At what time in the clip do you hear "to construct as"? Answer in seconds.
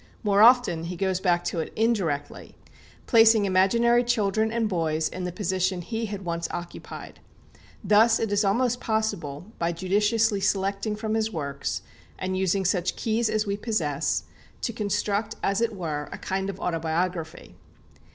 14.61-15.61